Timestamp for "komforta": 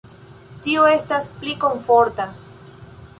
1.65-2.27